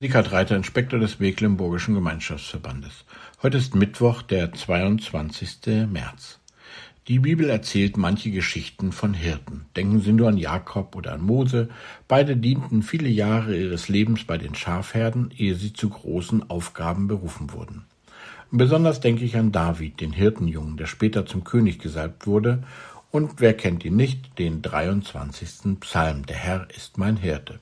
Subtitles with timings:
[0.00, 3.04] Eckhard Reiter, Inspektor des Mecklenburgischen Gemeinschaftsverbandes.
[3.42, 5.88] Heute ist Mittwoch, der 22.
[5.90, 6.38] März.
[7.08, 9.66] Die Bibel erzählt manche Geschichten von Hirten.
[9.74, 11.68] Denken Sie nur an Jakob oder an Mose.
[12.06, 17.52] Beide dienten viele Jahre ihres Lebens bei den Schafherden, ehe sie zu großen Aufgaben berufen
[17.52, 17.84] wurden.
[18.52, 22.62] besonders denke ich an David, den Hirtenjungen, der später zum König gesalbt wurde.
[23.10, 25.80] Und wer kennt ihn nicht, den 23.
[25.80, 26.24] Psalm.
[26.24, 27.58] Der Herr ist mein Hirte.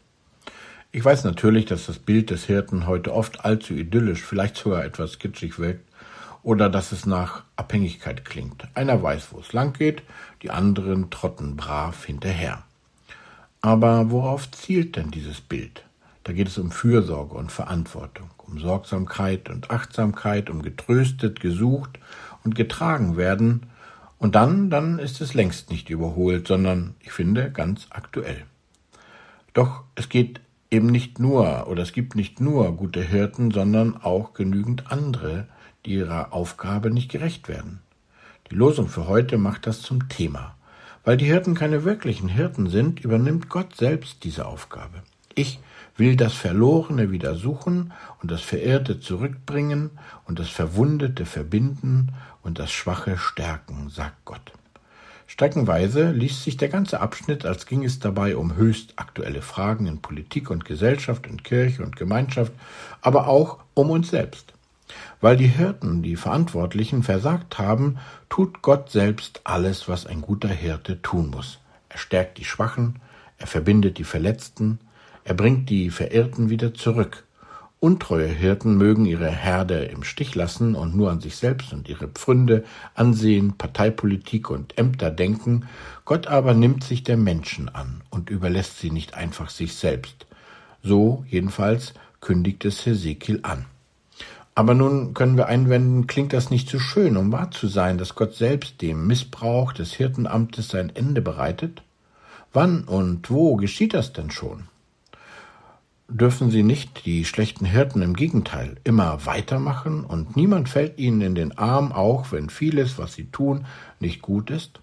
[0.96, 5.18] Ich weiß natürlich, dass das Bild des Hirten heute oft allzu idyllisch, vielleicht sogar etwas
[5.18, 5.84] kitschig wirkt,
[6.42, 8.66] oder dass es nach Abhängigkeit klingt.
[8.72, 10.02] Einer weiß, wo es lang geht,
[10.40, 12.62] die anderen trotten brav hinterher.
[13.60, 15.84] Aber worauf zielt denn dieses Bild?
[16.24, 21.98] Da geht es um Fürsorge und Verantwortung, um Sorgsamkeit und Achtsamkeit, um getröstet, gesucht
[22.42, 23.66] und getragen werden.
[24.16, 28.44] Und dann, dann ist es längst nicht überholt, sondern, ich finde, ganz aktuell.
[29.52, 34.34] Doch es geht eben nicht nur oder es gibt nicht nur gute Hirten, sondern auch
[34.34, 35.46] genügend andere,
[35.84, 37.80] die ihrer Aufgabe nicht gerecht werden.
[38.50, 40.54] Die Losung für heute macht das zum Thema.
[41.04, 45.02] Weil die Hirten keine wirklichen Hirten sind, übernimmt Gott selbst diese Aufgabe.
[45.36, 45.60] Ich
[45.96, 49.90] will das Verlorene wieder suchen und das Verirrte zurückbringen
[50.24, 54.52] und das Verwundete verbinden und das Schwache stärken, sagt Gott.
[55.26, 60.00] Streckenweise liest sich der ganze Abschnitt, als ging es dabei um höchst aktuelle Fragen in
[60.00, 62.52] Politik und Gesellschaft, in Kirche und Gemeinschaft,
[63.02, 64.52] aber auch um uns selbst.
[65.20, 71.02] Weil die Hirten, die Verantwortlichen, versagt haben, tut Gott selbst alles, was ein guter Hirte
[71.02, 71.58] tun muss.
[71.88, 73.00] Er stärkt die Schwachen,
[73.38, 74.78] er verbindet die Verletzten,
[75.24, 77.24] er bringt die Verirrten wieder zurück,
[77.78, 82.08] Untreue Hirten mögen ihre Herde im Stich lassen und nur an sich selbst und ihre
[82.08, 85.66] Pfründe, Ansehen, Parteipolitik und Ämter denken,
[86.06, 90.26] Gott aber nimmt sich der Menschen an und überlässt sie nicht einfach sich selbst.
[90.82, 93.66] So jedenfalls kündigt es Hesekiel an.
[94.54, 98.14] Aber nun können wir einwenden, klingt das nicht so schön, um wahr zu sein, dass
[98.14, 101.82] Gott selbst dem Missbrauch des Hirtenamtes sein Ende bereitet?
[102.54, 104.68] Wann und wo geschieht das denn schon?
[106.16, 111.34] Dürfen sie nicht die schlechten Hirten im Gegenteil immer weitermachen und niemand fällt ihnen in
[111.34, 113.66] den Arm, auch wenn vieles, was sie tun,
[114.00, 114.80] nicht gut ist?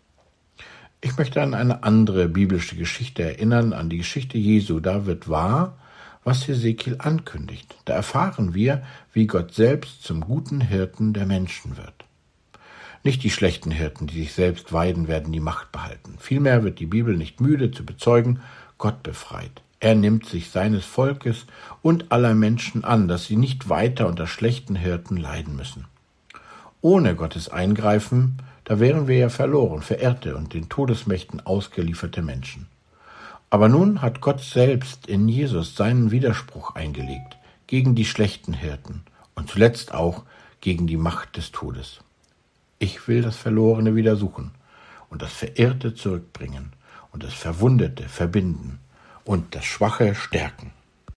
[1.01, 4.79] Ich möchte an eine andere biblische Geschichte erinnern, an die Geschichte Jesu.
[4.79, 5.77] Da wird wahr,
[6.23, 7.75] was Hesekiel ankündigt.
[7.85, 12.05] Da erfahren wir, wie Gott selbst zum guten Hirten der Menschen wird.
[13.03, 16.15] Nicht die schlechten Hirten, die sich selbst weiden, werden die Macht behalten.
[16.19, 18.39] Vielmehr wird die Bibel nicht müde zu bezeugen,
[18.77, 19.62] Gott befreit.
[19.83, 21.45] Er nimmt sich seines Volkes
[21.81, 25.87] und aller Menschen an, dass sie nicht weiter unter schlechten Hirten leiden müssen.
[26.79, 32.67] Ohne Gottes Eingreifen, da wären wir ja verloren, verirrte und den Todesmächten ausgelieferte Menschen.
[33.49, 37.35] Aber nun hat Gott selbst in Jesus seinen Widerspruch eingelegt
[37.67, 39.01] gegen die schlechten Hirten
[39.35, 40.23] und zuletzt auch
[40.61, 41.99] gegen die Macht des Todes.
[42.79, 44.51] Ich will das Verlorene wieder suchen
[45.09, 46.71] und das Verirrte zurückbringen
[47.11, 48.79] und das Verwundete verbinden
[49.25, 50.71] und das Schwache stärken.